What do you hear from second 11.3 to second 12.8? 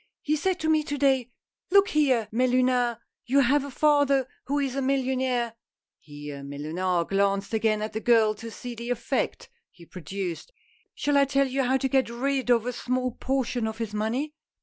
you how to get rid of a